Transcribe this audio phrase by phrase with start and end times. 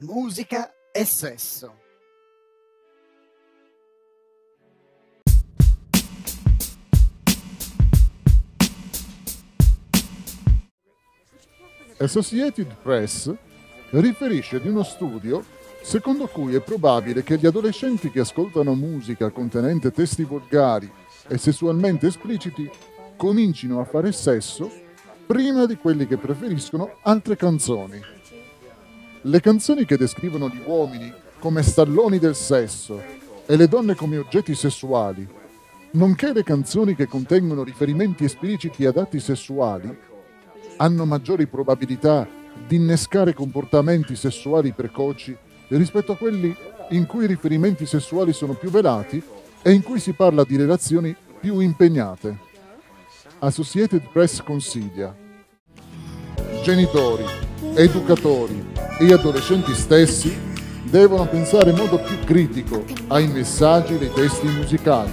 [0.00, 1.74] musica e sesso.
[11.98, 13.30] Associated Press
[13.90, 15.44] riferisce di uno studio
[15.82, 20.90] secondo cui è probabile che gli adolescenti che ascoltano musica contenente testi volgari
[21.28, 22.70] e sessualmente espliciti
[23.16, 24.70] comincino a fare sesso
[25.26, 28.19] prima di quelli che preferiscono altre canzoni.
[29.22, 33.02] Le canzoni che descrivono gli uomini come stalloni del sesso
[33.44, 35.28] e le donne come oggetti sessuali,
[35.92, 39.94] nonché le canzoni che contengono riferimenti espliciti ad atti sessuali,
[40.76, 42.26] hanno maggiori probabilità
[42.66, 45.36] di innescare comportamenti sessuali precoci
[45.68, 46.56] rispetto a quelli
[46.90, 49.22] in cui i riferimenti sessuali sono più velati
[49.60, 52.38] e in cui si parla di relazioni più impegnate.
[53.40, 55.14] Associated Press consiglia
[56.62, 57.24] genitori,
[57.74, 60.38] educatori e adolescenti stessi
[60.84, 65.10] devono pensare in modo più critico ai messaggi dei testi musicali